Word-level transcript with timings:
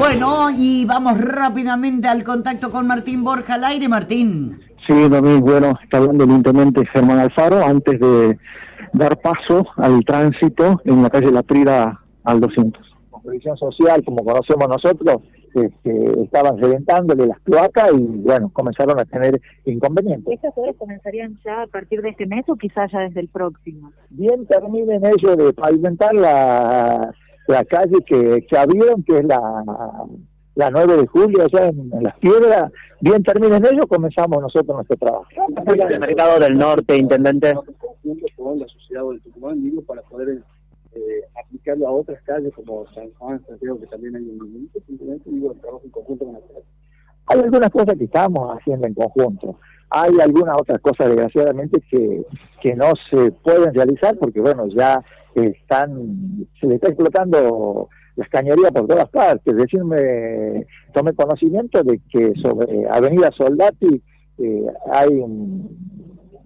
Bueno, 0.00 0.48
y 0.56 0.86
vamos 0.86 1.20
rápidamente 1.20 2.08
al 2.08 2.24
contacto 2.24 2.70
con 2.70 2.86
Martín 2.86 3.22
Borja 3.22 3.56
al 3.56 3.64
aire. 3.64 3.86
Martín. 3.86 4.58
Sí, 4.86 4.94
Domingo, 5.10 5.42
bueno, 5.42 5.78
está 5.84 5.98
hablando 5.98 6.24
el 6.24 6.30
intendente 6.30 6.86
Germán 6.86 7.18
Alfaro 7.18 7.62
antes 7.62 8.00
de 8.00 8.38
dar 8.94 9.20
paso 9.20 9.66
al 9.76 10.02
tránsito 10.06 10.80
en 10.86 11.02
la 11.02 11.10
calle 11.10 11.30
La 11.30 11.42
Prida 11.42 12.00
al 12.24 12.40
200. 12.40 12.82
La 13.12 13.18
previsión 13.18 13.58
social, 13.58 14.02
como 14.02 14.24
conocemos 14.24 14.68
nosotros, 14.68 15.16
este, 15.54 16.22
estaban 16.22 16.56
reventándole 16.56 17.26
las 17.26 17.38
cloacas 17.40 17.92
y 17.92 18.22
bueno, 18.22 18.48
comenzaron 18.54 18.98
a 18.98 19.04
tener 19.04 19.38
inconvenientes. 19.66 20.32
¿Estas 20.32 20.56
obras 20.56 20.76
comenzarían 20.78 21.38
ya 21.44 21.60
a 21.60 21.66
partir 21.66 22.00
de 22.00 22.08
este 22.08 22.24
mes 22.24 22.48
o 22.48 22.56
quizás 22.56 22.90
ya 22.90 23.00
desde 23.00 23.20
el 23.20 23.28
próximo? 23.28 23.92
Bien 24.08 24.46
terminen 24.46 25.04
ellos 25.04 25.36
de 25.36 25.52
pavimentar 25.52 26.14
la 26.14 27.12
la 27.50 27.64
calle 27.64 27.98
que, 28.06 28.46
que 28.46 28.58
abrieron, 28.58 29.02
que 29.02 29.18
es 29.18 29.24
la, 29.24 29.40
la 30.54 30.70
9 30.70 30.96
de 30.98 31.06
julio, 31.06 31.42
allá 31.42 31.68
en, 31.68 31.90
Las 32.02 32.16
Piedras, 32.18 32.70
bien 33.00 33.22
terminen 33.22 33.64
ellos, 33.64 33.86
comenzamos 33.88 34.40
nosotros 34.40 34.76
nuestro 34.76 34.96
trabajo. 34.96 35.26
El 35.66 36.00
mercado 36.00 36.38
del 36.40 36.58
norte, 36.58 36.96
intendente. 36.96 37.54
con 38.36 38.58
la 38.58 38.66
sociedad 38.68 39.02
del 39.08 39.20
Tucumán, 39.22 39.62
digo, 39.62 39.82
para 39.82 40.02
poder 40.02 40.42
eh, 40.92 41.00
aplicarlo 41.42 41.88
a 41.88 41.92
otras 41.92 42.22
calles 42.22 42.52
como 42.54 42.86
San 42.94 43.10
Juan, 43.14 43.40
Santiago, 43.46 43.80
que 43.80 43.86
también 43.86 44.16
hay 44.16 44.22
un 44.22 44.38
movimiento, 44.38 44.80
simplemente 44.86 45.30
digo, 45.30 45.52
el 45.52 45.60
trabajo 45.60 45.82
en 45.84 45.90
conjunto 45.90 46.24
con 46.24 46.34
la 46.34 46.40
ciudad. 46.40 46.62
Hay 47.26 47.40
algunas 47.40 47.70
cosas 47.70 47.94
que 47.96 48.04
estamos 48.04 48.58
haciendo 48.58 48.86
en 48.86 48.94
conjunto. 48.94 49.56
Hay 49.90 50.12
algunas 50.20 50.56
otras 50.56 50.80
cosas, 50.80 51.08
desgraciadamente, 51.08 51.80
que, 51.88 52.24
que 52.60 52.74
no 52.74 52.92
se 53.08 53.30
pueden 53.32 53.72
realizar 53.72 54.16
porque, 54.18 54.40
bueno, 54.40 54.66
ya 54.68 55.02
están, 55.34 56.46
se 56.60 56.66
le 56.66 56.74
está 56.76 56.88
explotando 56.88 57.88
las 58.16 58.28
cañerías 58.28 58.72
por 58.72 58.86
todas 58.86 59.08
partes. 59.08 59.56
Decirme, 59.56 60.66
tomé 60.92 61.12
conocimiento 61.14 61.82
de 61.82 62.00
que 62.10 62.32
sobre 62.40 62.88
Avenida 62.90 63.30
Soldati 63.36 64.02
eh, 64.38 64.66
hay 64.92 65.08
un 65.08 65.99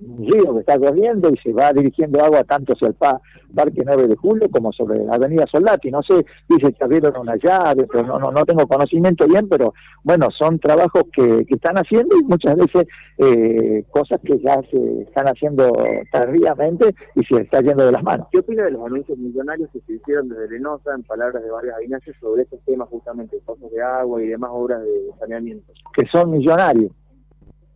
un 0.06 0.26
río 0.30 0.54
que 0.54 0.60
está 0.60 0.78
corriendo 0.78 1.30
y 1.30 1.36
se 1.38 1.52
va 1.52 1.72
dirigiendo 1.72 2.22
agua 2.22 2.44
tanto 2.44 2.72
hacia 2.72 2.88
el 2.88 2.94
Parque 2.94 3.82
9 3.84 4.08
de 4.08 4.16
Julio 4.16 4.48
como 4.50 4.72
sobre 4.72 5.04
la 5.04 5.14
Avenida 5.14 5.44
Soldati. 5.50 5.90
No 5.90 6.02
sé, 6.02 6.24
dice 6.48 6.72
que 6.72 6.84
abrieron 6.84 7.16
una 7.16 7.36
llave, 7.36 7.86
pero 7.90 8.04
no, 8.04 8.18
no, 8.18 8.30
no 8.30 8.44
tengo 8.44 8.66
conocimiento 8.66 9.26
bien, 9.26 9.48
pero 9.48 9.74
bueno, 10.02 10.28
son 10.30 10.58
trabajos 10.58 11.04
que, 11.12 11.44
que 11.46 11.54
están 11.54 11.76
haciendo 11.76 12.16
y 12.16 12.24
muchas 12.24 12.56
veces 12.56 12.86
eh, 13.18 13.84
cosas 13.90 14.20
que 14.24 14.38
ya 14.38 14.60
se 14.70 15.02
están 15.02 15.26
haciendo 15.26 15.72
tardíamente 16.10 16.94
y 17.14 17.24
se 17.24 17.42
está 17.42 17.60
yendo 17.60 17.86
de 17.86 17.92
las 17.92 18.02
manos. 18.02 18.26
¿Qué 18.32 18.40
opina 18.40 18.64
de 18.64 18.72
los 18.72 18.84
anuncios 18.84 19.16
millonarios 19.18 19.70
que 19.72 19.80
se 19.80 19.94
hicieron 19.94 20.28
desde 20.28 20.48
Renosa, 20.48 20.94
en 20.94 21.02
palabras 21.04 21.42
de 21.42 21.50
varias 21.50 21.80
Ignacio, 21.82 22.12
sobre 22.20 22.42
estos 22.42 22.60
temas 22.64 22.88
justamente, 22.88 23.38
pozos 23.44 23.70
de 23.70 23.82
agua 23.82 24.22
y 24.22 24.28
demás 24.28 24.50
obras 24.52 24.82
de 24.82 25.10
saneamiento? 25.18 25.72
Que 25.94 26.06
son 26.06 26.30
millonarios 26.30 26.92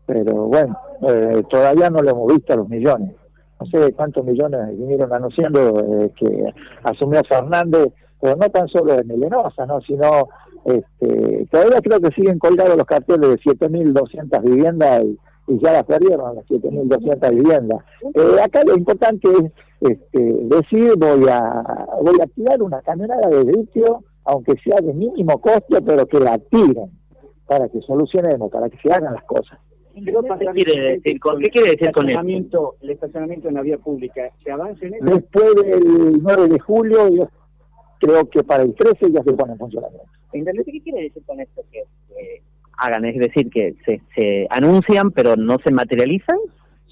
pero 0.08 0.46
bueno, 0.46 0.74
eh, 1.06 1.42
todavía 1.50 1.90
no 1.90 2.00
lo 2.00 2.10
hemos 2.10 2.34
visto 2.34 2.54
a 2.54 2.56
los 2.56 2.68
millones. 2.68 3.14
No 3.60 3.66
sé 3.66 3.92
cuántos 3.92 4.24
millones 4.24 4.70
vinieron 4.78 5.12
anunciando 5.12 5.80
eh, 5.80 6.10
que 6.18 6.54
asumió 6.82 7.20
Fernández, 7.28 7.88
pero 8.18 8.34
no 8.36 8.48
tan 8.48 8.68
solo 8.68 8.98
en 8.98 9.06
Melenosa, 9.06 9.66
¿no? 9.66 9.82
sino 9.82 10.28
este, 10.64 11.46
todavía 11.50 11.82
creo 11.82 12.00
que 12.00 12.14
siguen 12.14 12.38
colgados 12.38 12.78
los 12.78 12.86
carteles 12.86 13.32
de 13.32 13.36
7.200 13.36 14.42
viviendas 14.42 15.04
y, 15.04 15.18
ya 15.62 15.72
las 15.72 15.84
perdieron 15.84 16.36
las 16.36 16.46
7.200 16.46 17.30
viviendas. 17.30 17.84
Eh, 18.14 18.40
acá 18.42 18.62
lo 18.64 18.76
importante 18.76 19.28
es 19.28 19.90
este, 19.90 20.20
decir 20.20 20.94
voy 20.98 21.28
a 21.28 21.64
voy 22.02 22.18
a 22.20 22.26
tirar 22.28 22.62
una 22.62 22.80
camionada 22.80 23.28
de 23.28 23.44
litio, 23.44 24.04
aunque 24.24 24.54
sea 24.64 24.76
de 24.80 24.94
mínimo 24.94 25.38
costo, 25.38 25.82
pero 25.84 26.06
que 26.06 26.20
la 26.20 26.38
tiren 26.38 26.90
para 27.46 27.68
que 27.68 27.80
solucionemos, 27.82 28.50
para 28.50 28.70
que 28.70 28.78
se 28.78 28.92
hagan 28.92 29.14
las 29.14 29.24
cosas. 29.24 29.58
¿Qué 30.04 30.46
quiere 30.64 30.80
decir 30.94 31.20
con, 31.20 31.40
¿qué 31.40 31.50
quiere 31.50 31.70
decir 31.70 31.92
con 31.92 32.08
eso? 32.08 32.76
El 32.80 32.90
estacionamiento 32.90 33.48
en 33.48 33.54
la 33.54 33.62
vía 33.62 33.78
pública, 33.78 34.30
¿se 34.42 34.50
avanza 34.50 34.86
en 34.86 34.94
eso? 34.94 35.04
Después 35.04 35.54
del 35.56 36.22
9 36.22 36.48
de 36.48 36.58
julio, 36.58 37.08
yo 37.08 37.28
creo 38.00 38.28
que 38.28 38.42
para 38.42 38.62
el 38.62 38.74
13 38.74 39.12
ya 39.12 39.22
se 39.22 39.32
pone 39.32 39.52
en 39.52 39.58
funcionamiento. 39.58 40.06
¿qué 40.32 40.80
quiere 40.82 41.02
decir 41.02 41.22
con 41.24 41.40
esto? 41.40 41.62
Que 41.72 41.82
hagan, 42.78 43.04
es 43.04 43.18
decir, 43.18 43.50
que 43.50 43.74
se, 43.84 44.00
se 44.14 44.46
anuncian 44.50 45.10
pero 45.10 45.36
no 45.36 45.56
se 45.64 45.72
materializan. 45.72 46.38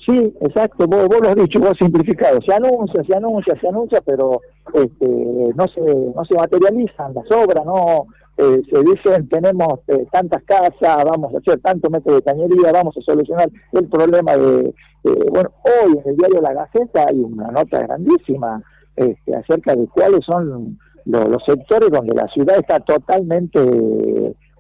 Sí, 0.07 0.33
exacto, 0.41 0.87
vos, 0.87 1.09
vos 1.09 1.21
lo 1.21 1.31
has 1.31 1.35
dicho, 1.35 1.59
vos 1.59 1.73
simplificado, 1.77 2.41
se 2.41 2.55
anuncia, 2.55 3.03
se 3.03 3.17
anuncia, 3.17 3.59
se 3.61 3.69
anuncia, 3.69 4.01
pero 4.03 4.41
este, 4.73 5.07
no 5.55 5.67
se 5.67 5.81
no 5.81 6.25
se 6.25 6.35
materializan 6.37 7.13
las 7.13 7.29
obras, 7.33 7.67
no 7.67 8.07
eh, 8.37 8.63
se 8.71 8.85
dicen 8.85 9.29
tenemos 9.29 9.81
eh, 9.89 10.07
tantas 10.13 10.45
casas, 10.45 11.05
vamos 11.05 11.35
a 11.35 11.39
hacer 11.39 11.61
tantos 11.61 11.91
metros 11.91 12.17
de 12.17 12.23
cañería, 12.23 12.71
vamos 12.73 12.97
a 12.97 13.01
solucionar 13.01 13.51
el 13.73 13.89
problema 13.89 14.37
de, 14.37 14.73
bueno, 15.33 15.51
hoy 15.65 15.99
en 15.99 16.11
el 16.11 16.17
diario 16.17 16.41
La 16.41 16.55
Gaceta 16.55 17.07
hay 17.09 17.19
una 17.19 17.51
nota 17.51 17.81
grandísima 17.81 18.63
este, 18.95 19.35
acerca 19.35 19.75
de 19.75 19.89
cuáles 19.89 20.25
son 20.25 20.79
los 21.05 21.43
sectores 21.45 21.91
donde 21.91 22.15
la 22.15 22.29
ciudad 22.29 22.59
está 22.59 22.79
totalmente 22.79 23.61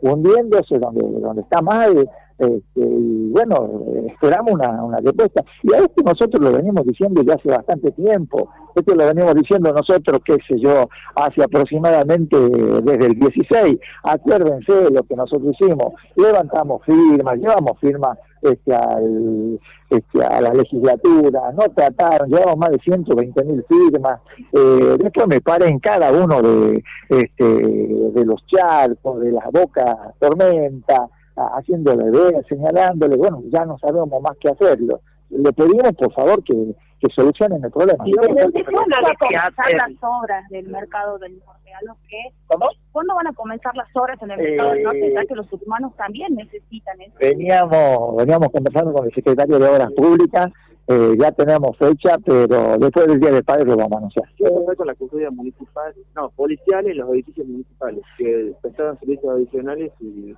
hundiéndose, 0.00 0.78
donde, 0.78 1.20
donde 1.20 1.42
está 1.42 1.62
mal, 1.62 2.08
este, 2.38 2.80
y 2.80 3.25
bueno, 3.36 3.69
esperamos 4.06 4.54
una, 4.54 4.82
una 4.82 4.97
respuesta. 4.98 5.44
Y 5.62 5.74
a 5.74 5.78
esto 5.80 6.02
nosotros 6.02 6.41
lo 6.41 6.52
venimos 6.56 6.86
diciendo 6.86 7.22
ya 7.22 7.34
hace 7.34 7.50
bastante 7.50 7.92
tiempo, 7.92 8.48
esto 8.74 8.94
lo 8.94 9.06
venimos 9.06 9.34
diciendo 9.34 9.74
nosotros, 9.74 10.20
qué 10.24 10.38
sé 10.48 10.58
yo, 10.58 10.88
hace 11.14 11.42
aproximadamente 11.42 12.34
desde 12.38 13.06
el 13.06 13.19
16. 13.19 13.78
Acuérdense 14.04 14.91
lo 14.91 15.02
que 15.02 15.16
nosotros 15.16 15.54
hicimos, 15.60 15.92
levantamos 16.16 16.82
firmas, 16.86 17.34
llevamos 17.36 17.78
firmas 17.78 18.19
este, 18.41 18.75
al, 18.75 19.60
este, 19.91 20.25
a 20.25 20.41
la 20.41 20.54
legislatura, 20.54 21.52
no 21.52 21.69
trataron, 21.75 22.30
llevamos 22.30 22.56
más 22.56 22.70
de 22.70 22.78
120 22.78 23.44
mil 23.44 23.64
firmas, 23.69 24.19
eh, 24.52 24.96
después 24.98 25.26
me 25.26 25.42
paré 25.42 25.69
en 25.69 25.78
cada 25.78 26.10
uno 26.10 26.41
de, 26.41 26.82
este, 27.10 27.44
de 27.44 28.25
los 28.25 28.46
charcos, 28.46 29.20
de 29.20 29.32
las 29.32 29.44
bocas 29.52 29.94
tormenta, 30.19 31.10
haciéndole 31.36 32.10
ver, 32.10 32.44
señalándole, 32.48 33.16
bueno, 33.16 33.42
ya 33.48 33.64
no 33.64 33.78
sabemos 33.78 34.08
más 34.20 34.36
qué 34.41 34.48
hacerlo. 34.48 35.00
Le 35.28 35.52
pedimos, 35.52 35.92
por 35.98 36.12
favor, 36.12 36.42
que, 36.44 36.54
que 37.00 37.12
solucionen 37.14 37.64
el 37.64 37.70
problema. 37.70 38.04
¿Cuándo 38.04 38.97
van 39.02 39.06
a 39.06 39.14
comenzar 39.19 39.70
las 39.75 40.02
obras 40.02 40.48
del 40.50 40.69
mercado 40.69 41.19
del 41.19 41.38
norte? 41.38 41.72
¿A 41.72 41.84
los 41.84 41.96
que, 42.08 42.16
¿Cómo? 42.46 42.66
¿Cuándo 42.92 43.14
van 43.16 43.26
a 43.26 43.32
comenzar 43.34 43.76
las 43.76 43.88
obras 43.94 44.22
en 44.22 44.30
el 44.30 44.38
mercado 44.38 44.70
del 44.70 44.82
norte? 44.84 45.12
Ya 45.12 45.25
que 45.26 45.34
los 45.34 45.52
humanos 45.52 45.92
también 45.96 46.34
necesitan 46.34 47.00
eso. 47.00 47.14
Veníamos, 47.20 48.16
veníamos 48.16 48.48
conversando 48.50 48.92
con 48.92 49.04
el 49.06 49.14
secretario 49.14 49.58
de 49.58 49.69
Obras 49.69 49.92
Públicas, 49.92 50.48
eh, 50.88 51.16
ya 51.19 51.32
tenemos 51.32 51.76
fecha, 51.76 52.16
pero 52.25 52.78
después 52.78 53.08
del 53.08 53.19
Día 53.19 53.32
del 53.32 53.44
Padre 53.44 53.64
lo 53.64 53.76
vamos 53.76 53.92
a 53.92 53.98
anunciar. 53.98 54.28
¿Qué 54.36 54.44
pasa 54.44 54.76
con 54.76 54.86
la 54.86 54.94
custodia 54.94 55.30
municipal? 55.32 55.92
No, 56.14 56.30
policiales 56.30 56.92
en 56.92 56.98
los 56.98 57.10
edificios 57.10 57.46
municipales, 57.48 58.04
que 58.16 58.54
prestaban 58.62 58.98
servicios 59.00 59.34
adicionales 59.34 59.91
y 60.00 60.36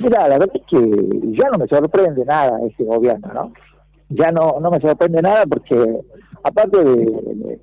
Mira, 0.00 0.28
la 0.28 0.38
verdad 0.38 0.50
es 0.54 0.62
que 0.66 0.80
ya 1.32 1.50
no 1.50 1.58
me 1.58 1.68
sorprende 1.68 2.24
nada 2.24 2.58
ese 2.66 2.84
gobierno, 2.84 3.28
¿no? 3.32 3.52
Ya 4.08 4.32
no, 4.32 4.58
no 4.60 4.70
me 4.70 4.80
sorprende 4.80 5.22
nada 5.22 5.44
porque, 5.46 6.00
aparte 6.42 6.82
de, 6.82 7.58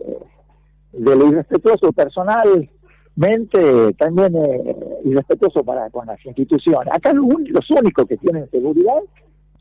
de, 0.94 1.16
lo 1.16 1.28
irrespetuoso 1.28 1.92
personalmente, 1.92 3.94
también 3.98 4.36
eh, 4.36 4.76
irrespetuoso 5.04 5.64
para 5.64 5.90
con 5.90 6.08
las 6.08 6.24
instituciones. 6.26 6.94
Acá 6.94 7.12
los, 7.12 7.28
los 7.50 7.70
únicos 7.72 8.06
que 8.06 8.18
tienen 8.18 8.50
seguridad 8.50 9.02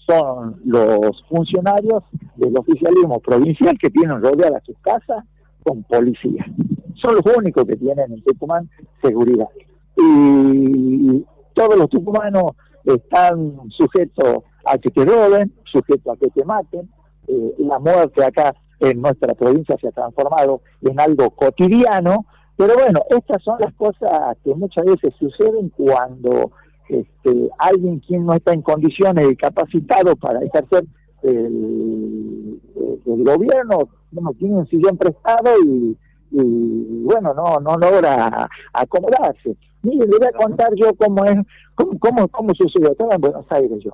son 0.06 0.60
los 0.64 1.24
funcionarios 1.28 2.04
del 2.36 2.56
oficialismo 2.56 3.18
provincial 3.20 3.76
que 3.78 3.90
tienen 3.90 4.22
rodeadas 4.22 4.62
sus 4.64 4.78
casas 4.78 5.24
con 5.64 5.82
policía. 5.82 6.46
Son 6.94 7.16
los 7.16 7.36
únicos 7.36 7.64
que 7.64 7.76
tienen 7.76 8.12
en 8.12 8.22
Tucumán 8.22 8.70
seguridad. 9.02 9.48
Y 9.96 11.24
todos 11.56 11.76
los 11.76 11.88
tucumanos 11.88 12.52
están 12.84 13.58
sujetos 13.70 14.44
a 14.64 14.78
que 14.78 14.90
te 14.90 15.04
roben, 15.04 15.52
sujetos 15.64 16.14
a 16.14 16.16
que 16.16 16.28
te 16.30 16.44
maten. 16.44 16.88
Eh, 17.26 17.54
la 17.58 17.78
muerte 17.78 18.24
acá 18.24 18.54
en 18.78 19.00
nuestra 19.00 19.34
provincia 19.34 19.76
se 19.80 19.88
ha 19.88 19.92
transformado 19.92 20.60
en 20.82 21.00
algo 21.00 21.30
cotidiano, 21.30 22.26
pero 22.56 22.74
bueno, 22.74 23.00
estas 23.08 23.42
son 23.42 23.58
las 23.58 23.72
cosas 23.74 24.36
que 24.44 24.54
muchas 24.54 24.84
veces 24.84 25.14
suceden 25.18 25.70
cuando 25.70 26.52
este, 26.88 27.50
alguien 27.58 28.00
quien 28.00 28.26
no 28.26 28.34
está 28.34 28.52
en 28.52 28.62
condiciones 28.62 29.30
y 29.30 29.36
capacitado 29.36 30.14
para 30.14 30.40
ejercer 30.40 30.84
el, 31.22 32.60
gobierno, 33.04 33.88
bueno, 34.12 34.32
tiene 34.38 34.54
un 34.54 34.66
sillón 34.68 34.96
prestado 34.96 35.50
y, 35.64 35.96
bueno, 36.30 37.34
no, 37.34 37.58
no 37.60 37.76
logra 37.76 38.48
acomodarse. 38.72 39.56
Mire, 39.86 40.06
le 40.06 40.18
voy 40.18 40.26
a 40.26 40.32
contar 40.32 40.70
yo 40.74 40.92
cómo 40.96 41.24
es, 41.24 41.36
cómo, 41.76 41.98
cómo, 41.98 42.28
cómo 42.28 42.54
sucedió. 42.54 42.90
Estaba 42.90 43.14
en 43.14 43.20
Buenos 43.20 43.46
Aires 43.50 43.78
yo. 43.84 43.92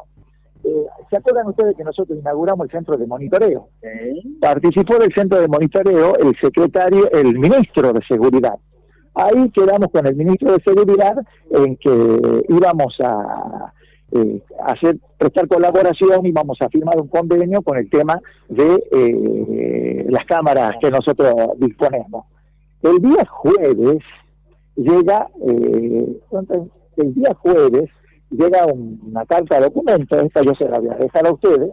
Eh, 0.65 0.87
¿Se 1.11 1.17
acuerdan 1.17 1.49
ustedes 1.49 1.77
que 1.77 1.85
nosotros 1.85 2.19
inauguramos 2.19 2.65
el 2.67 2.71
centro 2.71 2.97
de 2.97 3.07
monitoreo? 3.07 3.69
Participó 4.41 4.97
del 4.97 5.13
centro 5.13 5.41
de 5.41 5.49
monitoreo 5.49 6.15
el 6.17 6.35
secretario, 6.41 7.11
el 7.11 7.39
ministro 7.39 7.93
de 7.93 8.01
Seguridad. 8.09 8.55
Ahí 9.15 9.51
quedamos 9.51 9.89
con 9.93 10.07
el 10.07 10.17
ministro 10.17 10.53
de 10.53 10.63
Seguridad 10.65 11.17
en 11.51 11.77
que 11.77 12.43
íbamos 12.49 12.97
a 13.01 13.73
eh, 14.13 14.43
hacer 14.65 14.97
prestar 15.19 15.49
colaboración 15.49 16.25
y 16.25 16.33
vamos 16.33 16.57
a 16.61 16.69
firmar 16.69 16.99
un 16.99 17.09
convenio 17.09 17.61
con 17.63 17.77
el 17.77 17.91
tema 17.91 18.19
de 18.49 18.83
eh, 18.93 20.07
las 20.09 20.25
cámaras 20.25 20.77
que 20.81 20.91
nosotros 20.91 21.35
disponemos. 21.59 22.25
El 22.83 22.99
día 23.01 23.27
jueves 23.29 23.99
llega, 24.77 25.29
eh, 25.47 26.21
el 26.97 27.15
día 27.15 27.35
jueves 27.35 27.91
llega 28.31 28.67
una 28.67 29.25
carta 29.27 29.57
de 29.57 29.65
documento, 29.65 30.19
esta 30.19 30.43
yo 30.43 30.55
se 30.55 30.69
la 30.69 30.79
voy 30.79 30.89
a 30.91 30.97
dejar 30.97 31.27
a 31.27 31.33
ustedes, 31.33 31.71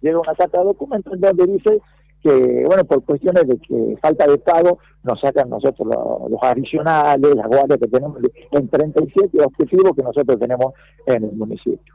llega 0.00 0.18
una 0.18 0.34
carta 0.34 0.58
de 0.58 0.64
documento 0.64 1.14
en 1.14 1.20
donde 1.20 1.46
dice 1.46 1.80
que, 2.22 2.64
bueno, 2.66 2.84
por 2.84 3.04
cuestiones 3.04 3.46
de 3.46 3.56
que 3.58 3.96
falta 4.02 4.26
de 4.26 4.38
pago, 4.38 4.78
nos 5.04 5.20
sacan 5.20 5.48
nosotros 5.48 5.86
los, 5.86 6.42
adicionales, 6.42 7.34
las 7.36 7.46
guardias 7.46 7.78
que 7.78 7.88
tenemos 7.88 8.18
en 8.50 8.68
37 8.68 9.38
objetivos 9.44 9.92
que 9.94 10.02
nosotros 10.02 10.38
tenemos 10.38 10.72
en 11.06 11.24
el 11.24 11.32
municipio. 11.32 11.94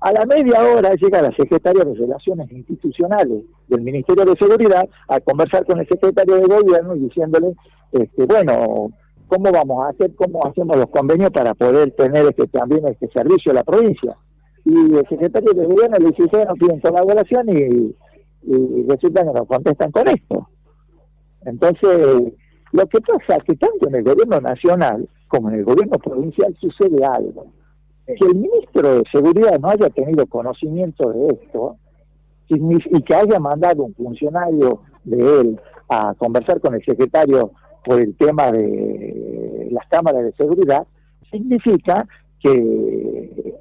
A 0.00 0.12
la 0.12 0.26
media 0.26 0.60
hora 0.60 0.94
llega 0.94 1.22
la 1.22 1.34
secretaria 1.34 1.82
de 1.82 1.94
Relaciones 1.94 2.52
Institucionales 2.52 3.42
del 3.68 3.80
Ministerio 3.80 4.26
de 4.26 4.36
Seguridad 4.36 4.86
a 5.08 5.18
conversar 5.20 5.64
con 5.64 5.80
el 5.80 5.88
secretario 5.88 6.36
de 6.36 6.46
Gobierno 6.46 6.94
diciéndole, 6.94 7.54
este, 7.90 8.26
bueno, 8.26 8.90
¿cómo 9.34 9.52
vamos 9.52 9.84
a 9.84 9.88
hacer, 9.90 10.14
cómo 10.14 10.46
hacemos 10.46 10.76
los 10.76 10.86
convenios 10.88 11.30
para 11.30 11.54
poder 11.54 11.90
tener 11.92 12.26
este, 12.26 12.46
también 12.48 12.86
este 12.86 13.08
servicio 13.08 13.52
a 13.52 13.56
la 13.56 13.64
provincia? 13.64 14.16
Y 14.64 14.94
el 14.94 15.06
secretario 15.08 15.52
de 15.52 15.66
Gobierno 15.66 15.96
le 15.98 16.10
dice, 16.10 16.24
bueno, 16.30 16.54
piden 16.54 16.80
colaboración 16.80 17.48
y 17.50 17.94
y 18.46 18.82
resulta 18.88 19.24
que 19.24 19.32
nos 19.32 19.46
contestan 19.46 19.90
con 19.90 20.08
esto. 20.08 20.48
Entonces, 21.42 22.32
lo 22.72 22.86
que 22.86 23.00
pasa 23.00 23.36
es 23.36 23.44
que 23.44 23.56
tanto 23.56 23.88
en 23.88 23.96
el 23.96 24.04
gobierno 24.04 24.40
nacional 24.40 25.08
como 25.28 25.48
en 25.50 25.56
el 25.56 25.64
gobierno 25.64 25.98
provincial 25.98 26.54
sucede 26.60 27.04
algo. 27.04 27.46
Que 28.06 28.26
el 28.26 28.34
ministro 28.34 28.96
de 28.96 29.02
Seguridad 29.10 29.58
no 29.58 29.68
haya 29.68 29.88
tenido 29.90 30.26
conocimiento 30.26 31.10
de 31.10 31.28
esto 31.28 31.76
y 32.48 33.02
que 33.02 33.14
haya 33.14 33.38
mandado 33.40 33.84
un 33.84 33.94
funcionario 33.94 34.82
de 35.04 35.40
él 35.40 35.60
a 35.88 36.14
conversar 36.14 36.60
con 36.60 36.74
el 36.74 36.84
secretario 36.84 37.52
por 37.84 38.00
el 38.00 38.16
tema 38.16 38.50
de 38.50 39.68
las 39.70 39.86
cámaras 39.88 40.24
de 40.24 40.32
seguridad, 40.32 40.86
significa 41.30 42.06
que 42.40 43.54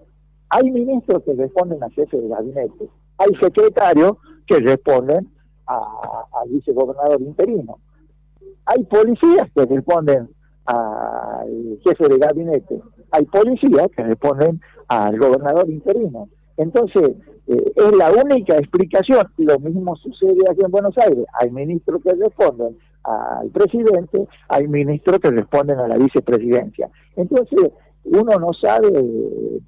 hay 0.49 0.71
ministros 0.71 1.23
que 1.23 1.33
responden 1.33 1.83
a 1.83 1.89
jefe 1.89 2.19
de 2.19 2.27
gabinete, 2.27 2.89
hay 3.17 3.35
secretarios 3.41 4.13
que 4.45 4.59
responden 4.59 5.29
al 5.65 6.49
vicegobernador 6.49 7.21
interino. 7.21 7.79
Hay 8.65 8.83
policías 8.83 9.49
que 9.55 9.65
responden 9.65 10.29
al 10.65 11.79
jefe 11.83 12.07
de 12.07 12.17
gabinete, 12.17 12.81
hay 13.11 13.25
policías 13.25 13.87
que 13.95 14.03
responden 14.03 14.61
al 14.87 15.17
gobernador 15.17 15.69
interino. 15.69 16.29
Entonces, 16.57 17.15
eh, 17.47 17.73
es 17.75 17.97
la 17.97 18.11
única 18.11 18.57
explicación. 18.57 19.27
Lo 19.37 19.59
mismo 19.59 19.95
sucede 19.95 20.39
aquí 20.49 20.61
en 20.63 20.71
Buenos 20.71 20.97
Aires. 20.97 21.25
Hay 21.33 21.51
ministros 21.51 22.01
que 22.03 22.13
responden 22.13 22.77
al 23.03 23.50
presidente, 23.50 24.27
hay 24.47 24.67
ministros 24.67 25.19
que 25.19 25.31
responden 25.31 25.79
a 25.79 25.88
la 25.88 25.97
vicepresidencia. 25.97 26.89
Entonces, 27.15 27.71
uno 28.05 28.38
no 28.39 28.53
sabe 28.53 28.91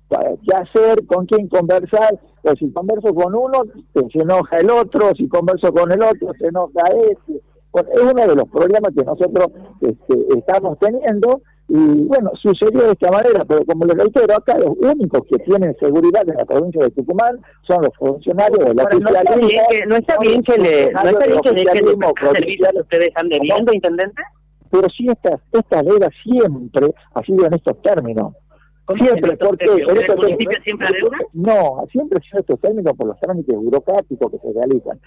qué 0.09 0.55
hacer, 0.55 1.05
con 1.07 1.25
quién 1.25 1.47
conversar, 1.47 2.19
o 2.43 2.55
si 2.55 2.71
converso 2.71 3.13
con 3.13 3.33
uno, 3.33 3.63
se 4.11 4.19
enoja 4.19 4.57
el 4.57 4.69
otro, 4.69 5.13
si 5.15 5.27
converso 5.27 5.71
con 5.73 5.91
el 5.91 6.01
otro, 6.01 6.31
se 6.37 6.47
enoja 6.47 6.81
este. 7.09 7.33
es 7.33 8.01
uno 8.01 8.27
de 8.27 8.35
los 8.35 8.49
problemas 8.49 8.93
que 8.95 9.03
nosotros 9.03 9.47
este, 9.81 10.37
estamos 10.37 10.77
teniendo 10.79 11.41
y 11.67 12.05
bueno, 12.05 12.31
sucedió 12.35 12.81
de 12.81 12.91
esta 12.91 13.11
manera, 13.11 13.43
pero 13.45 13.65
como 13.65 13.85
les 13.85 13.97
reitero, 13.97 14.35
acá 14.35 14.57
los 14.59 14.77
únicos 14.77 15.21
que 15.29 15.39
tienen 15.39 15.75
seguridad 15.79 16.27
en 16.29 16.35
la 16.35 16.45
provincia 16.45 16.83
de 16.83 16.91
Tucumán 16.91 17.39
son 17.63 17.81
los 17.81 17.95
funcionarios 17.97 18.59
de 18.59 18.73
la 18.75 18.83
oficialismo. 18.83 19.49
No 19.87 19.95
está 19.95 20.17
bien 20.19 20.43
que, 20.43 20.57
le, 20.57 20.91
no 20.91 21.09
está 21.09 21.25
bien 21.25 21.41
que 21.41 21.51
le 21.51 22.81
ustedes 22.81 23.07
están 23.07 23.29
debiendo, 23.29 23.73
intendente 23.73 24.21
pero 24.75 24.87
sí 24.89 25.07
esta, 25.07 25.39
esta 25.53 25.83
ley 25.83 25.93
siempre 26.23 26.87
ha 27.13 27.21
sido 27.21 27.45
en 27.45 27.53
estos 27.53 27.81
términos. 27.81 28.33
Siempre, 28.97 29.35
porque... 29.37 29.65
¿El 29.65 30.15
municipio 30.15 30.61
siempre 30.63 30.87
No, 31.33 31.85
siempre 31.91 32.19
ha 32.19 32.29
sido 32.29 32.39
estos 32.41 32.59
términos 32.59 32.93
por 32.93 33.07
los 33.07 33.19
trámites 33.19 33.55
burocráticos 33.55 34.31
que 34.31 34.37
se 34.37 34.53
realizan. 34.53 34.99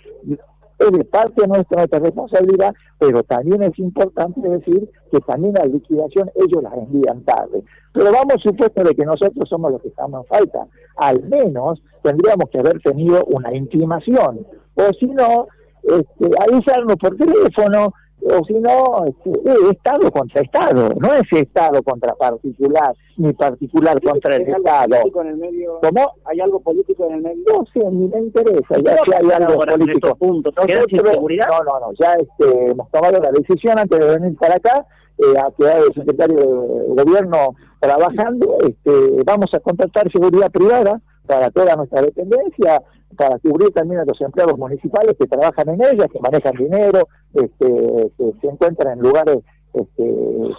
Es 0.78 0.92
de 0.92 1.04
parte 1.04 1.46
nuestra, 1.46 1.78
nuestra 1.78 1.98
responsabilidad, 1.98 2.74
pero 2.98 3.22
también 3.24 3.62
es 3.62 3.78
importante 3.78 4.40
decir 4.48 4.88
que 5.10 5.20
también 5.20 5.54
la 5.54 5.64
liquidación 5.64 6.30
ellos 6.36 6.62
las 6.62 6.74
envían 6.74 7.22
tarde. 7.24 7.64
Pero 7.92 8.12
vamos 8.12 8.40
supuesto 8.42 8.84
de 8.84 8.94
que 8.94 9.04
nosotros 9.04 9.48
somos 9.48 9.72
los 9.72 9.82
que 9.82 9.88
estamos 9.88 10.24
en 10.24 10.26
falta. 10.28 10.66
Al 10.96 11.22
menos 11.24 11.82
tendríamos 12.02 12.48
que 12.50 12.60
haber 12.60 12.80
tenido 12.80 13.24
una 13.26 13.54
intimación. 13.54 14.46
O 14.74 14.92
si 14.98 15.06
no, 15.06 15.48
este, 15.82 16.30
avisarnos 16.48 16.96
por 16.96 17.16
teléfono, 17.16 17.92
o 18.34 18.44
si 18.44 18.54
no, 18.54 19.04
este, 19.06 19.30
es 19.30 19.70
Estado 19.72 20.10
contra 20.10 20.42
Estado, 20.42 20.90
no 20.98 21.14
es 21.14 21.22
Estado 21.32 21.82
contra 21.82 22.14
particular, 22.14 22.94
ni 23.16 23.32
particular 23.32 24.00
contra 24.02 24.36
el 24.36 24.42
Estado. 24.42 24.96
En 25.20 25.26
el 25.26 25.36
medio, 25.36 25.80
¿Cómo? 25.82 26.12
¿Hay 26.24 26.40
algo 26.40 26.60
político 26.60 27.06
en 27.06 27.14
el 27.14 27.22
medio? 27.22 27.44
No 27.46 27.64
sé, 27.72 27.90
ni 27.90 28.08
me 28.08 28.20
interesa, 28.20 28.78
ya 28.84 28.96
si 29.04 29.12
hay 29.12 29.30
algo 29.30 29.58
político. 29.58 30.14
Puntos? 30.16 30.54
No, 30.56 30.64
no, 30.64 31.80
no, 31.80 31.92
ya 31.98 32.14
este, 32.14 32.70
hemos 32.70 32.90
tomado 32.90 33.18
la 33.20 33.30
decisión 33.30 33.78
antes 33.78 33.98
de 33.98 34.18
venir 34.18 34.36
para 34.38 34.56
acá, 34.56 34.86
eh, 35.18 35.38
ha 35.38 35.50
quedado 35.50 35.86
el 35.86 35.94
secretario 35.94 36.36
de 36.36 37.02
Gobierno 37.02 37.54
trabajando, 37.80 38.58
este, 38.66 39.22
vamos 39.24 39.52
a 39.52 39.60
contratar 39.60 40.10
seguridad 40.12 40.50
privada 40.50 41.00
para 41.28 41.50
toda 41.50 41.76
nuestra 41.76 42.00
dependencia, 42.02 42.82
para 43.16 43.38
cubrir 43.38 43.70
también 43.70 44.00
a 44.00 44.04
los 44.04 44.20
empleados 44.20 44.58
municipales 44.58 45.14
que 45.18 45.26
trabajan 45.26 45.68
en 45.68 45.82
ellas, 45.82 46.08
que 46.10 46.20
manejan 46.20 46.56
dinero, 46.56 47.06
este, 47.34 48.10
que 48.16 48.32
se 48.40 48.46
encuentran 48.48 48.94
en 48.94 49.04
lugares 49.04 49.38
este, 49.74 50.14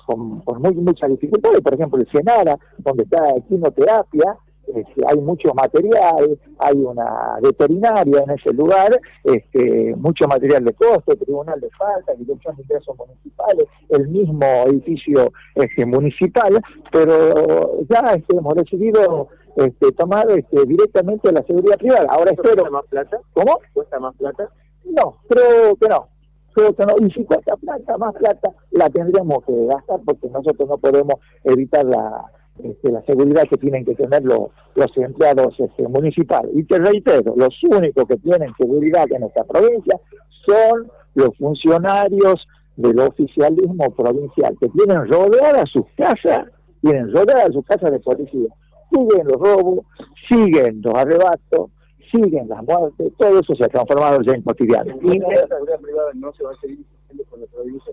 con, 0.06 0.44
muy, 0.62 0.76
muchas 0.76 1.10
dificultades, 1.10 1.62
por 1.62 1.74
ejemplo 1.74 2.00
el 2.00 2.10
Senara, 2.12 2.58
donde 2.78 3.04
está 3.04 3.34
quimioterapia, 3.48 4.38
este, 4.76 5.02
hay 5.08 5.20
mucho 5.20 5.52
material, 5.56 6.40
hay 6.60 6.78
una 6.78 7.40
veterinaria 7.42 8.24
en 8.24 8.30
ese 8.30 8.54
lugar, 8.54 9.00
este, 9.24 9.96
mucho 9.96 10.28
material 10.28 10.64
de 10.64 10.74
costo, 10.74 11.16
tribunal 11.16 11.60
de 11.60 11.70
falta, 11.72 12.14
dirección 12.14 12.56
de 12.56 12.62
ingresos 12.62 12.96
municipales, 12.96 13.66
el 13.90 14.08
mismo 14.10 14.46
edificio 14.68 15.32
este, 15.56 15.88
municipal, 15.88 16.62
pero 16.92 17.82
ya 17.90 18.22
hemos 18.30 18.56
decidido 18.56 19.30
este, 19.56 19.92
tomar 19.92 20.30
este, 20.32 20.66
directamente 20.66 21.32
la 21.32 21.44
seguridad 21.44 21.78
privada. 21.78 22.08
Ahora 22.10 22.32
espero. 22.32 22.64
¿Cuesta 22.64 22.70
más 22.72 22.86
plata? 22.88 23.20
¿Cómo? 23.34 23.60
¿Cuesta 23.74 24.00
más 24.00 24.16
plata? 24.16 24.50
No, 24.86 25.18
creo 25.28 25.76
que 25.76 25.88
no. 25.88 26.08
Creo 26.54 26.74
que 26.74 26.86
no. 26.86 26.96
Y 27.06 27.12
si 27.12 27.24
cuesta 27.26 27.56
plata, 27.58 27.98
más 27.98 28.16
plata, 28.16 28.52
la 28.72 28.90
tendríamos 28.90 29.44
que 29.46 29.66
gastar 29.66 30.00
porque 30.06 30.30
nosotros 30.30 30.68
no 30.68 30.78
podemos 30.78 31.16
evitar 31.44 31.86
la, 31.86 32.26
este, 32.64 32.92
la 32.92 33.02
seguridad 33.04 33.44
que 33.50 33.58
tienen 33.58 33.86
que 33.86 33.96
tener 33.96 34.24
los, 34.24 34.50
los 34.76 34.98
empleados 34.98 35.60
este, 35.60 35.88
municipales. 35.88 36.52
Y 36.56 36.64
te 36.64 36.80
reitero, 36.80 37.34
los 37.36 37.56
únicos 37.64 38.06
que 38.08 38.18
tienen 38.18 38.54
seguridad 38.58 39.06
en 39.12 39.24
esta 39.24 39.44
provincia 39.44 40.00
son 40.46 40.92
los 41.16 41.36
funcionarios 41.38 42.48
del 42.76 43.00
oficialismo 43.00 43.90
provincial, 43.96 44.58
que 44.60 44.70
tienen 44.70 45.08
rodeadas 45.08 45.70
sus 45.70 45.86
casas, 45.98 46.46
tienen 46.82 47.14
rodeadas 47.14 47.54
sus 47.54 47.66
casas 47.66 47.92
de 47.92 48.00
policía 48.00 48.50
siguen 48.92 49.28
los 49.28 49.38
robos, 49.38 49.86
siguen 50.28 50.82
los 50.84 50.94
arrebatos, 50.96 51.72
siguen 52.12 52.50
las 52.50 52.64
muertes, 52.64 53.14
todo 53.18 53.40
eso 53.40 53.56
se 53.56 53.66
ha 53.66 53.70
transformado 53.70 54.22
ya 54.22 54.34
en 54.34 54.42
cotidiano. 54.42 54.96
¿Y 55.02 55.20
la 55.20 55.48
seguridad 55.48 55.80
privada 55.82 56.12
no 56.16 56.34
se 56.34 56.44
va 56.44 56.52
a 56.52 56.56
seguir 56.62 56.86
con 57.30 57.40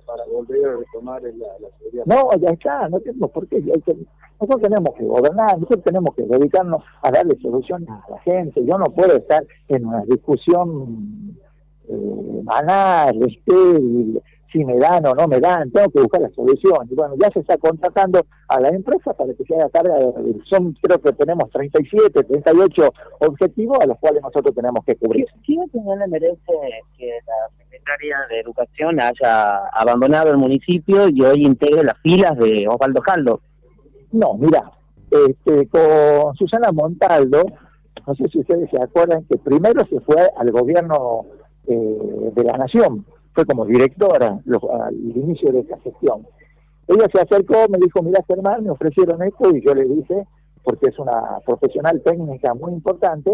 para 0.04 0.24
volver 0.26 0.66
a 0.66 0.76
retomar 0.76 1.22
la, 1.22 1.28
la, 1.30 1.68
seguridad 1.78 2.04
No, 2.06 2.30
ya 2.38 2.50
está, 2.50 2.88
no 2.88 3.00
tenemos 3.00 3.30
por 3.30 3.46
qué. 3.48 3.60
Nosotros 3.60 4.62
tenemos 4.62 4.94
que 4.96 5.04
gobernar, 5.04 5.58
nosotros 5.58 5.84
tenemos 5.84 6.14
que 6.14 6.22
dedicarnos 6.24 6.82
a 7.02 7.10
darle 7.10 7.38
soluciones 7.40 7.88
a 7.88 8.04
la 8.10 8.18
gente. 8.20 8.64
Yo 8.64 8.78
no 8.78 8.84
puedo 8.86 9.16
estar 9.16 9.44
en 9.68 9.86
una 9.86 10.04
discusión 10.04 11.38
eh, 11.88 12.40
banal, 12.42 13.22
estéril, 13.22 14.20
si 14.52 14.64
me 14.64 14.76
dan 14.78 15.06
o 15.06 15.14
no 15.14 15.26
me 15.26 15.40
dan, 15.40 15.70
tengo 15.70 15.90
que 15.90 16.00
buscar 16.00 16.20
la 16.20 16.30
solución. 16.30 16.86
Y 16.90 16.94
bueno, 16.94 17.14
ya 17.20 17.30
se 17.30 17.40
está 17.40 17.56
contratando 17.56 18.24
a 18.48 18.60
la 18.60 18.68
empresa 18.68 19.12
para 19.14 19.34
que 19.34 19.44
se 19.44 19.54
haga 19.54 19.68
carga, 19.70 19.96
de, 19.96 20.36
son 20.48 20.76
creo 20.80 21.00
que 21.00 21.12
tenemos 21.12 21.50
37, 21.50 22.24
38 22.24 22.92
objetivos 23.20 23.78
a 23.80 23.86
los 23.86 23.98
cuales 23.98 24.22
nosotros 24.22 24.54
tenemos 24.54 24.84
que 24.84 24.96
cubrir. 24.96 25.26
¿Qué 25.44 25.56
opinión 25.58 25.98
le 25.98 26.08
merece 26.08 26.52
que 26.96 27.10
la 27.26 27.56
secretaria 27.58 28.16
de 28.30 28.40
Educación 28.40 29.00
haya 29.00 29.66
abandonado 29.72 30.30
el 30.30 30.36
municipio 30.36 31.08
y 31.08 31.22
hoy 31.22 31.44
integre 31.44 31.82
las 31.82 31.98
filas 32.02 32.36
de 32.38 32.66
Osvaldo 32.68 33.00
Caldo? 33.02 33.40
No, 34.12 34.34
mira, 34.34 34.70
este, 35.10 35.68
con 35.68 36.34
Susana 36.36 36.72
Montaldo, 36.72 37.44
no 38.06 38.14
sé 38.14 38.28
si 38.28 38.38
ustedes 38.38 38.70
se 38.70 38.80
acuerdan 38.80 39.24
que 39.24 39.36
primero 39.36 39.84
se 39.88 40.00
fue 40.00 40.30
al 40.36 40.50
gobierno 40.52 41.26
eh, 41.66 42.30
de 42.34 42.44
la 42.44 42.56
nación, 42.56 43.04
fue 43.36 43.44
como 43.44 43.66
directora 43.66 44.40
al 44.48 44.94
inicio 44.94 45.52
de 45.52 45.60
esta 45.60 45.78
gestión. 45.80 46.26
ella 46.88 47.06
se 47.12 47.20
acercó, 47.20 47.68
me 47.68 47.76
dijo, 47.78 48.02
mira 48.02 48.24
Germán, 48.26 48.64
me 48.64 48.70
ofrecieron 48.70 49.22
esto 49.22 49.54
y 49.54 49.62
yo 49.62 49.74
le 49.74 49.84
dije, 49.84 50.26
porque 50.64 50.88
es 50.88 50.98
una 50.98 51.38
profesional 51.44 52.00
técnica 52.02 52.54
muy 52.54 52.72
importante, 52.72 53.30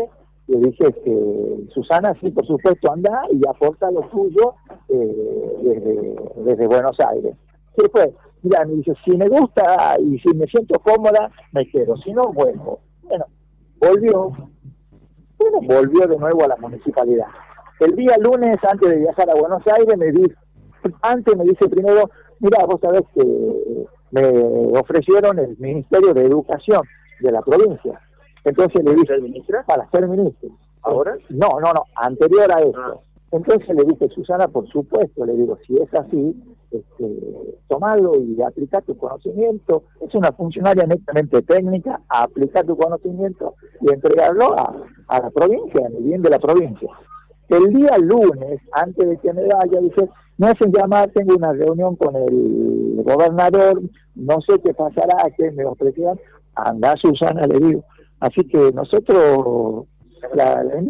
le 0.48 0.58
dije 0.58 0.92
que 1.04 1.68
Susana, 1.72 2.14
sí, 2.20 2.32
por 2.32 2.44
supuesto, 2.44 2.90
anda 2.92 3.22
y 3.30 3.40
aporta 3.48 3.92
lo 3.92 4.10
suyo 4.10 4.54
eh, 4.88 6.16
desde, 6.44 6.66
Buenos 6.66 6.98
Aires. 6.98 7.36
¿Qué 7.76 7.88
fue? 7.88 8.12
Mira, 8.42 8.64
me 8.64 8.74
dice, 8.74 8.94
si 9.04 9.16
me 9.16 9.28
gusta 9.28 9.96
y 10.00 10.18
si 10.18 10.34
me 10.34 10.46
siento 10.46 10.80
cómoda, 10.80 11.30
me 11.52 11.64
quedo, 11.70 11.96
si 11.98 12.12
no, 12.12 12.32
vuelvo. 12.32 12.80
Bueno, 13.04 13.26
volvió, 13.78 14.32
bueno, 15.38 15.60
volvió 15.62 16.08
de 16.08 16.18
nuevo 16.18 16.42
a 16.42 16.48
la 16.48 16.56
municipalidad. 16.56 17.28
El 17.80 17.96
día 17.96 18.16
lunes, 18.18 18.56
antes 18.62 18.90
de 18.90 18.96
viajar 18.96 19.30
a 19.30 19.34
Buenos 19.34 19.62
Aires, 19.66 19.96
me 19.96 20.12
dice, 20.12 20.34
antes 21.02 21.36
me 21.36 21.44
dice 21.44 21.68
primero, 21.68 22.10
mira, 22.40 22.64
vos 22.66 22.80
sabés 22.80 23.02
que 23.14 23.86
me 24.10 24.78
ofrecieron 24.78 25.38
el 25.38 25.56
Ministerio 25.58 26.14
de 26.14 26.26
Educación 26.26 26.82
de 27.20 27.32
la 27.32 27.42
provincia. 27.42 28.00
Entonces 28.44 28.82
le 28.84 28.94
dije, 28.94 29.18
ministra? 29.18 29.64
Para 29.66 29.88
ser 29.90 30.06
ministro. 30.08 30.50
¿Ahora? 30.82 31.16
No, 31.30 31.48
no, 31.60 31.72
no, 31.72 31.84
anterior 31.96 32.52
a 32.52 32.60
esto. 32.60 32.80
Ah. 32.80 33.00
Entonces 33.30 33.68
le 33.74 33.84
dije, 33.84 34.08
Susana, 34.14 34.48
por 34.48 34.68
supuesto, 34.68 35.24
le 35.24 35.32
digo, 35.34 35.56
si 35.66 35.78
es 35.78 35.92
así, 35.94 36.36
este, 36.70 37.58
tomalo 37.68 38.20
y 38.20 38.42
aplicar 38.42 38.82
tu 38.82 38.96
conocimiento. 38.96 39.84
Es 40.00 40.14
una 40.14 40.32
funcionaria 40.32 40.84
netamente 40.86 41.40
técnica, 41.42 42.00
aplicar 42.08 42.66
tu 42.66 42.76
conocimiento 42.76 43.54
y 43.80 43.92
entregarlo 43.92 44.52
a, 44.58 44.74
a 45.08 45.20
la 45.20 45.30
provincia, 45.30 45.86
en 45.86 45.96
el 45.96 46.02
bien 46.02 46.20
de 46.22 46.30
la 46.30 46.38
provincia. 46.38 46.90
El 47.48 47.72
día 47.72 47.98
lunes, 47.98 48.60
antes 48.72 49.08
de 49.08 49.18
que 49.18 49.32
me 49.32 49.42
vaya, 49.42 49.80
dice, 49.80 50.08
me 50.38 50.48
hacen 50.48 50.72
llamar, 50.72 51.10
tengo 51.10 51.36
una 51.36 51.52
reunión 51.52 51.96
con 51.96 52.16
el 52.16 53.02
gobernador, 53.04 53.82
no 54.14 54.40
sé 54.40 54.60
qué 54.64 54.72
pasará, 54.72 55.30
que 55.36 55.50
me 55.50 55.64
ofrecieron, 55.64 56.18
anda 56.54 56.96
Susana, 56.96 57.46
le 57.46 57.58
digo. 57.58 57.84
Así 58.20 58.44
que 58.44 58.72
nosotros 58.72 59.86
la, 60.34 60.62
la 60.62 60.80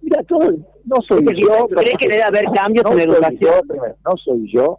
mira, 0.00 0.22
todo, 0.26 0.50
no 0.84 0.96
soy 1.06 1.24
yo. 1.40 1.66
¿Cree 1.68 1.94
que 1.98 2.08
debe 2.08 2.22
haber 2.22 2.44
cambios 2.54 2.86
en 2.90 2.96
la 2.96 3.02
educación? 3.02 3.62
no 4.04 4.16
soy 4.16 4.50
yo 4.52 4.78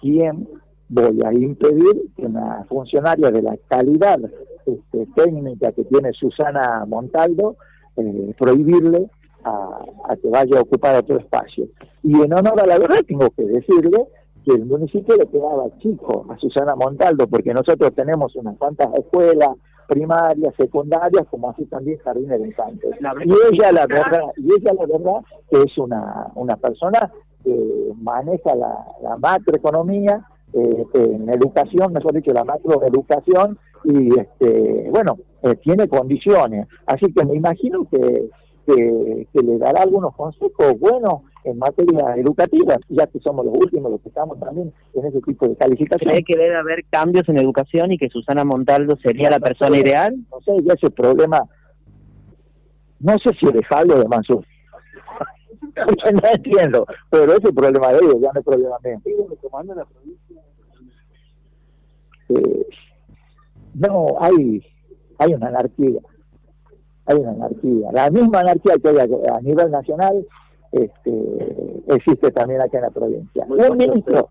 quien 0.00 0.48
voy 0.88 1.20
a 1.24 1.32
impedir 1.32 2.12
que 2.16 2.26
una 2.26 2.64
funcionaria 2.68 3.30
de 3.30 3.42
la 3.42 3.56
calidad 3.68 4.18
este, 4.64 5.06
técnica 5.14 5.72
que 5.72 5.84
tiene 5.84 6.12
Susana 6.12 6.84
Montaldo, 6.86 7.56
eh, 7.96 8.34
prohibirle 8.38 9.08
a, 9.46 10.16
que 10.16 10.28
vaya 10.28 10.58
a 10.58 10.62
ocupar 10.62 10.96
otro 10.96 11.18
espacio. 11.18 11.66
Y 12.02 12.14
en 12.20 12.32
honor 12.32 12.60
a 12.60 12.66
la 12.66 12.78
verdad 12.78 13.00
tengo 13.06 13.30
que 13.30 13.44
decirle 13.44 14.08
que 14.44 14.52
el 14.52 14.66
municipio 14.66 15.16
le 15.16 15.26
quedaba 15.26 15.66
chico 15.78 16.26
a 16.28 16.38
Susana 16.38 16.74
Montaldo, 16.76 17.26
porque 17.26 17.52
nosotros 17.52 17.92
tenemos 17.94 18.34
unas 18.36 18.56
cuantas 18.56 18.88
escuelas 18.94 19.50
primarias, 19.88 20.54
secundarias, 20.56 21.26
como 21.30 21.50
así 21.50 21.64
también 21.66 21.98
jardines 21.98 22.40
de 22.40 22.48
infantes. 22.48 22.90
Y 23.24 23.32
ella 23.52 23.72
la 23.72 23.86
verdad, 23.86 24.22
y 24.36 24.48
ella 24.52 24.72
la 24.74 24.86
verdad 24.86 25.20
que 25.50 25.62
es 25.62 25.78
una, 25.78 26.26
una 26.34 26.56
persona 26.56 27.10
que 27.44 27.92
maneja 28.00 28.54
la, 28.56 29.16
macroeconomía, 29.18 30.26
eh, 30.52 30.84
en 30.94 31.28
educación, 31.28 31.92
mejor 31.92 32.14
dicho, 32.14 32.32
la 32.32 32.44
macroeducación, 32.44 33.58
y 33.84 34.18
este, 34.18 34.88
bueno, 34.90 35.18
eh, 35.42 35.54
tiene 35.56 35.86
condiciones. 35.88 36.66
Así 36.86 37.12
que 37.12 37.24
me 37.24 37.34
imagino 37.34 37.86
que 37.88 38.28
que, 38.66 39.26
le 39.42 39.58
dará 39.58 39.82
algunos 39.82 40.14
consejos 40.14 40.78
buenos 40.78 41.22
en 41.44 41.58
materia 41.58 42.16
educativa, 42.16 42.76
ya 42.88 43.06
que 43.06 43.20
somos 43.20 43.46
los 43.46 43.54
últimos 43.54 43.92
los 43.92 44.00
que 44.00 44.08
estamos 44.08 44.38
también 44.40 44.72
en 44.94 45.06
ese 45.06 45.20
tipo 45.22 45.46
de 45.46 45.56
calificación. 45.56 46.10
¿Cree 46.10 46.24
que 46.24 46.36
debe 46.36 46.56
haber 46.56 46.84
cambios 46.90 47.28
en 47.28 47.38
educación 47.38 47.92
y 47.92 47.98
que 47.98 48.08
Susana 48.08 48.44
Montaldo 48.44 48.96
sería 48.96 49.30
la 49.30 49.38
persona 49.38 49.78
ideal? 49.78 50.16
No 50.30 50.40
sé, 50.40 50.62
ya 50.64 50.74
ese 50.74 50.90
problema, 50.90 51.42
no 52.98 53.18
sé 53.18 53.30
si 53.38 53.46
dejarlo 53.52 54.00
de 54.00 54.08
Mansur. 54.08 54.44
no 55.76 56.28
entiendo, 56.32 56.86
pero 57.10 57.32
ese 57.32 57.52
problema 57.52 57.92
de 57.92 57.98
ellos, 57.98 58.16
ya 58.20 58.30
no 58.32 58.40
es 58.40 58.44
problema 58.44 58.76
mío. 58.82 59.00
Eh, 62.28 62.66
no, 63.74 64.16
hay, 64.20 64.66
hay 65.18 65.34
una 65.34 65.46
anarquía 65.46 66.00
hay 67.06 67.16
una 67.16 67.30
anarquía. 67.30 67.90
La 67.92 68.10
misma 68.10 68.40
anarquía 68.40 68.74
que 68.82 68.88
hay 68.88 68.98
a 68.98 69.40
nivel 69.40 69.70
nacional 69.70 70.26
este, 70.72 71.84
existe 71.88 72.30
también 72.32 72.60
aquí 72.60 72.76
en 72.76 72.82
la 72.82 72.90
provincia. 72.90 73.46
Un 73.48 73.76
ministro, 73.76 74.28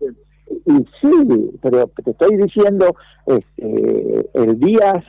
y 0.48 0.86
sí, 1.00 1.58
pero 1.60 1.90
te 2.04 2.10
estoy 2.10 2.36
diciendo, 2.36 2.94
este, 3.26 4.28
el 4.34 4.58
día 4.60 5.04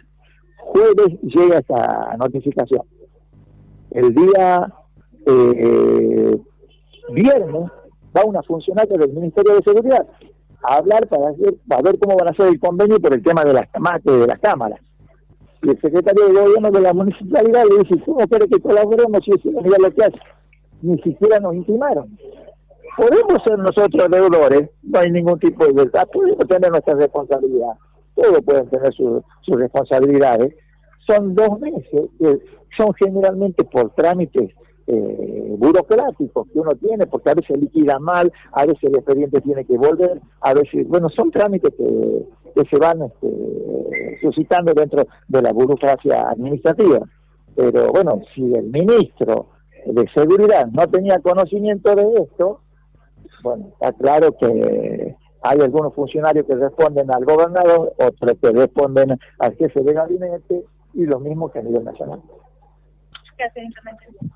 jueves 0.57 1.19
llega 1.21 1.59
esa 1.59 2.15
notificación. 2.17 2.81
El 3.91 4.13
día 4.13 4.73
eh, 5.25 6.37
viernes 7.11 7.71
va 8.15 8.25
una 8.25 8.41
funcionaria 8.43 8.97
del 8.97 9.13
Ministerio 9.13 9.55
de 9.55 9.63
Seguridad 9.63 10.07
a 10.63 10.75
hablar 10.77 11.07
para, 11.07 11.29
hacer, 11.29 11.55
para 11.67 11.81
ver 11.83 11.99
cómo 11.99 12.17
van 12.17 12.29
a 12.29 12.31
hacer 12.31 12.47
el 12.47 12.59
convenio 12.59 12.99
por 12.99 13.13
el 13.13 13.21
tema 13.21 13.43
de 13.43 13.53
las, 13.53 13.67
de 14.03 14.27
las 14.27 14.39
cámaras 14.39 14.79
el 15.61 15.81
secretario 15.81 16.27
de 16.27 16.39
gobierno 16.39 16.71
de 16.71 16.81
la 16.81 16.93
municipalidad 16.93 17.63
le 17.65 17.83
dice, 17.83 18.03
¿cómo 18.05 18.27
quiere 18.27 18.47
que 18.47 18.59
colaboremos 18.59 19.21
si 19.23 19.31
es 19.31 19.45
lo 19.45 19.91
que 19.91 20.03
hace? 20.03 20.19
Ni 20.81 20.97
siquiera 21.01 21.39
nos 21.39 21.55
intimaron. 21.55 22.17
Podemos 22.97 23.43
ser 23.45 23.59
nosotros 23.59 24.09
deudores, 24.09 24.69
no 24.83 24.99
hay 24.99 25.11
ningún 25.11 25.39
tipo 25.39 25.65
de 25.65 25.73
verdad, 25.73 26.07
podemos 26.11 26.47
tener 26.47 26.71
nuestra 26.71 26.95
responsabilidad, 26.95 27.73
todos 28.15 28.41
pueden 28.43 28.69
tener 28.69 28.91
sus 28.93 29.21
responsabilidades. 29.45 30.55
Son 31.07 31.35
dos 31.35 31.59
meses 31.59 32.09
que 32.19 32.39
son 32.75 32.93
generalmente 32.95 33.63
por 33.63 33.91
trámites 33.91 34.51
eh, 34.87 35.55
burocráticos 35.57 36.47
que 36.51 36.59
uno 36.59 36.71
tiene, 36.75 37.05
porque 37.07 37.29
a 37.29 37.35
veces 37.35 37.57
liquida 37.57 37.99
mal, 37.99 38.31
a 38.51 38.65
veces 38.65 38.83
el 38.83 38.95
expediente 38.95 39.41
tiene 39.41 39.65
que 39.65 39.77
volver, 39.77 40.19
a 40.41 40.53
veces, 40.53 40.87
bueno, 40.87 41.09
son 41.09 41.29
trámites 41.29 41.73
que, 41.77 42.25
que 42.57 42.69
se 42.69 42.77
van 42.77 43.01
este, 43.03 44.17
suscitando 44.21 44.73
dentro 44.73 45.07
de 45.27 45.41
la 45.41 45.53
burocracia 45.53 46.29
administrativa. 46.29 46.99
Pero 47.55 47.91
bueno, 47.91 48.21
si 48.33 48.53
el 48.53 48.65
ministro 48.65 49.49
de 49.85 50.07
Seguridad 50.13 50.67
no 50.67 50.87
tenía 50.87 51.19
conocimiento 51.19 51.95
de 51.95 52.23
esto, 52.23 52.61
bueno, 53.43 53.69
está 53.73 53.93
claro 53.93 54.31
que 54.37 55.15
hay 55.41 55.59
algunos 55.59 55.93
funcionarios 55.93 56.45
que 56.45 56.55
responden 56.55 57.11
al 57.13 57.23
gobernador, 57.23 57.93
otros 57.97 58.37
que 58.41 58.51
responden 58.51 59.17
al 59.39 59.55
jefe 59.55 59.81
de 59.81 59.93
gabinete 59.93 60.63
y 60.93 61.05
lo 61.05 61.19
mismo 61.19 61.51
que 61.51 61.59
a 61.59 61.63
nivel 61.63 61.83
nacional. 61.83 62.21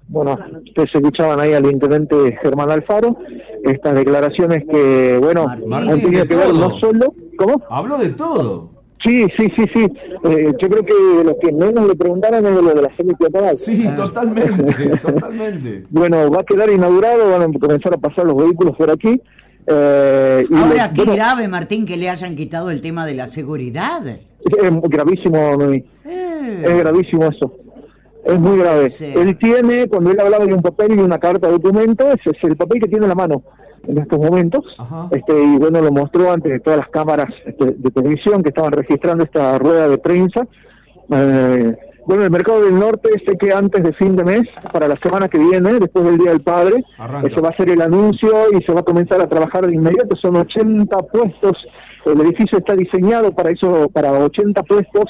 Bueno, 0.08 0.38
ustedes 0.68 0.94
escuchaban 0.94 1.40
ahí 1.40 1.54
al 1.54 1.66
intendente 1.66 2.38
Germán 2.42 2.70
Alfaro, 2.70 3.18
estas 3.64 3.96
declaraciones 3.96 4.64
que, 4.66 5.20
bueno, 5.22 5.48
han 5.48 6.00
tenido 6.00 6.26
que 6.28 6.36
ver 6.36 6.54
no 6.54 6.70
solo... 6.80 7.14
¿Cómo? 7.38 7.62
Habló 7.70 7.98
de 7.98 8.10
todo. 8.10 8.82
Sí, 9.04 9.26
sí, 9.36 9.48
sí, 9.56 9.66
sí. 9.74 9.88
Eh, 10.24 10.54
yo 10.62 10.70
creo 10.70 10.86
que 10.86 11.24
lo 11.26 11.38
que 11.40 11.52
menos 11.52 11.88
le 11.88 11.96
preguntaron 11.96 12.46
es 12.46 12.54
lo 12.54 12.74
de 12.74 12.82
la 12.84 12.96
semi 12.96 13.14
Sí, 13.58 13.88
totalmente, 13.96 14.98
totalmente. 15.02 15.86
Bueno, 15.90 16.30
va 16.30 16.42
a 16.42 16.44
quedar 16.44 16.70
inaugurado, 16.70 17.32
van 17.32 17.56
a 17.56 17.60
comenzar 17.60 17.94
a 17.94 17.98
pasar 17.98 18.26
los 18.26 18.36
vehículos 18.36 18.76
por 18.78 18.92
aquí. 18.92 19.20
Eh, 19.66 20.46
Ahora, 20.56 20.92
qué 20.94 21.06
grave, 21.06 21.48
Martín, 21.48 21.86
que 21.86 21.98
le 21.98 22.10
hayan 22.10 22.36
quitado 22.36 22.70
el 22.70 22.82
tema 22.82 23.06
de 23.06 23.16
la 23.16 23.28
seguridad. 23.28 24.06
Es 24.06 24.82
gravísimo, 24.90 25.38
eh. 25.64 25.84
Es 26.64 26.78
gravísimo 26.78 27.26
eso. 27.26 27.56
Es 28.24 28.40
muy 28.40 28.60
grave. 28.60 28.88
Él 29.16 29.38
tiene, 29.40 29.88
cuando 29.88 30.12
él 30.12 30.20
hablaba 30.20 30.46
de 30.46 30.54
un 30.54 30.62
papel 30.62 30.92
y 30.92 31.00
una 31.00 31.18
carta 31.18 31.48
de 31.48 31.54
documento, 31.54 32.08
ese 32.12 32.30
es 32.30 32.44
el 32.44 32.56
papel 32.56 32.82
que 32.82 32.88
tiene 32.88 33.06
en 33.06 33.10
la 33.10 33.16
mano 33.16 33.44
en 33.88 33.98
estos 33.98 34.20
momentos. 34.20 34.66
Este, 35.12 35.44
y 35.44 35.58
bueno, 35.58 35.82
lo 35.82 35.92
mostró 35.92 36.32
ante 36.32 36.60
todas 36.60 36.80
las 36.80 36.90
cámaras 36.90 37.30
este, 37.46 37.66
de 37.78 37.92
televisión 37.92 38.44
que 38.44 38.50
estaban 38.50 38.72
registrando 38.72 39.24
esta 39.24 39.58
rueda 39.58 39.88
de 39.88 39.98
prensa. 39.98 40.48
Eh, 41.10 41.76
bueno, 42.06 42.24
el 42.24 42.32
mercado 42.32 42.64
del 42.64 42.80
norte 42.80 43.10
sé 43.26 43.38
que 43.38 43.54
antes 43.54 43.84
de 43.84 43.94
fin 43.94 44.16
de 44.16 44.24
mes, 44.24 44.48
para 44.72 44.88
la 44.88 44.96
semana 44.98 45.28
que 45.28 45.38
viene, 45.38 45.74
después 45.74 46.04
del 46.04 46.18
Día 46.18 46.32
del 46.32 46.42
Padre, 46.42 46.84
eso 47.24 47.42
va 47.42 47.50
a 47.50 47.56
ser 47.56 47.70
el 47.70 47.82
anuncio 47.82 48.32
y 48.52 48.62
se 48.64 48.74
va 48.74 48.80
a 48.80 48.84
comenzar 48.84 49.22
a 49.22 49.28
trabajar 49.28 49.68
de 49.68 49.76
inmediato. 49.76 50.16
Son 50.16 50.36
80 50.36 50.98
puestos. 50.98 51.66
El 52.06 52.20
edificio 52.22 52.58
está 52.58 52.76
diseñado 52.76 53.32
para 53.32 53.52
eso, 53.52 53.88
para 53.90 54.12
80 54.12 54.64
puestos. 54.64 55.06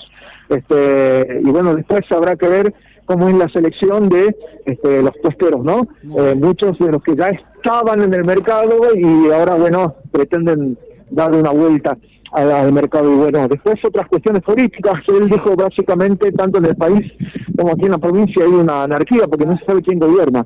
Este, 0.50 1.40
y 1.42 1.50
bueno, 1.50 1.74
después 1.76 2.02
habrá 2.12 2.36
que 2.36 2.48
ver 2.48 2.74
cómo 3.06 3.30
es 3.30 3.36
la 3.36 3.48
selección 3.50 4.10
de 4.10 4.36
este, 4.66 5.02
los 5.02 5.18
puesteros, 5.22 5.64
¿no? 5.64 5.88
Eh, 6.18 6.36
muchos 6.36 6.78
de 6.78 6.92
los 6.92 7.02
que 7.04 7.16
ya 7.16 7.30
estaban 7.62 8.02
en 8.02 8.14
el 8.14 8.26
mercado 8.26 8.80
y 8.96 9.32
ahora, 9.32 9.56
bueno, 9.56 9.96
pretenden 10.12 10.78
dar 11.12 11.34
una 11.34 11.52
vuelta 11.52 11.98
al, 12.32 12.72
mercado. 12.72 13.12
Y 13.12 13.16
bueno, 13.16 13.48
después 13.48 13.76
otras 13.84 14.08
cuestiones 14.08 14.42
políticas, 14.42 14.96
él 15.08 15.30
dijo 15.30 15.56
básicamente, 15.56 16.32
tanto 16.32 16.58
en 16.58 16.66
el 16.66 16.76
país 16.76 17.12
como 17.58 17.74
aquí 17.74 17.86
en 17.86 17.92
la 17.92 17.98
provincia 17.98 18.44
hay 18.44 18.52
una 18.52 18.84
anarquía 18.84 19.28
porque 19.28 19.46
no 19.46 19.56
se 19.58 19.66
sabe 19.66 19.82
quién 19.82 20.00
gobierna. 20.00 20.46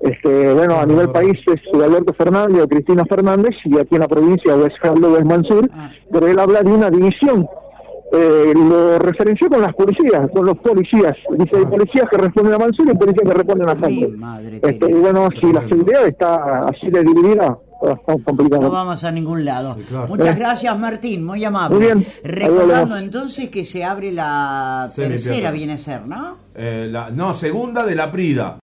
Este, 0.00 0.52
bueno, 0.54 0.78
a 0.78 0.86
nivel 0.86 1.10
país 1.10 1.36
es 1.46 1.60
Alberto 1.74 2.14
Fernández 2.14 2.62
o 2.62 2.68
Cristina 2.68 3.04
Fernández 3.04 3.56
y 3.64 3.76
aquí 3.78 3.96
en 3.96 4.00
la 4.00 4.08
provincia 4.08 4.54
es 4.64 4.72
Carlos 4.80 5.24
Mansur, 5.24 5.68
pero 6.12 6.28
él 6.28 6.38
habla 6.38 6.62
de 6.62 6.70
una 6.70 6.90
división. 6.90 7.48
Eh, 8.10 8.54
lo 8.54 8.98
referenció 8.98 9.48
con 9.48 9.60
las 9.60 9.74
policías, 9.74 10.30
con 10.32 10.46
los 10.46 10.56
policías. 10.58 11.14
Dice, 11.36 11.56
hay 11.56 11.66
policías 11.66 12.08
que 12.10 12.16
responden 12.16 12.54
a 12.54 12.58
Mansur 12.58 12.90
y 12.90 12.94
policías 12.94 13.28
que 13.28 13.34
responden 13.34 13.68
a 13.68 13.72
Santos. 13.72 14.60
Este, 14.62 14.90
y 14.90 14.94
bueno, 14.94 15.28
si 15.38 15.52
la 15.52 15.68
seguridad 15.68 16.06
está 16.06 16.64
así 16.64 16.90
de 16.90 17.04
dividida, 17.04 17.58
no 17.80 18.70
vamos 18.70 19.04
a 19.04 19.12
ningún 19.12 19.44
lado. 19.44 19.76
Muchas 20.08 20.36
eh. 20.36 20.38
gracias, 20.38 20.78
Martín, 20.78 21.24
muy 21.24 21.44
amable. 21.44 21.76
Muy 21.76 21.86
bien. 21.86 22.06
Recordando 22.24 22.96
entonces 22.96 23.50
que 23.50 23.62
se 23.62 23.84
abre 23.84 24.10
la 24.10 24.88
tercera, 24.94 25.50
viene 25.50 25.74
a 25.74 25.78
ser, 25.78 26.06
¿no? 26.06 26.36
Eh, 26.54 26.92
no, 27.14 27.34
segunda 27.34 27.86
de 27.86 27.94
la 27.94 28.10
Prida. 28.10 28.56